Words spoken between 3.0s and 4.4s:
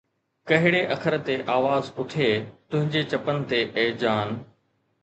چپن تي اي جان؟